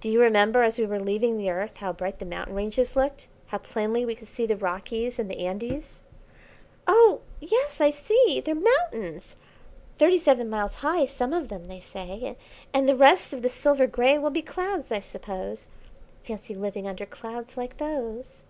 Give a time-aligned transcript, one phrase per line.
[0.00, 3.28] "Do you remember as we were leaving the Earth, how bright the mountain ranges looked;
[3.48, 6.00] how plainly we could see the Rockies and the Andes?"
[6.86, 9.36] "Oh, yes, I see; they're mountains;
[9.98, 12.38] thirty seven miles high, some of them, they say;
[12.72, 15.68] and the rest of the silver grey will be clouds, I suppose.
[16.24, 18.44] Fancy living under clouds like those."